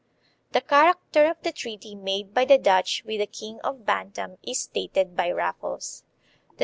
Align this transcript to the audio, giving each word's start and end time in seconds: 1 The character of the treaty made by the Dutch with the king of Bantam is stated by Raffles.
1 0.49 0.49
The 0.53 0.61
character 0.61 1.25
of 1.29 1.37
the 1.43 1.51
treaty 1.51 1.93
made 1.93 2.33
by 2.33 2.43
the 2.43 2.57
Dutch 2.57 3.03
with 3.05 3.19
the 3.19 3.27
king 3.27 3.59
of 3.63 3.85
Bantam 3.85 4.39
is 4.41 4.59
stated 4.61 5.15
by 5.15 5.29
Raffles. 5.29 6.03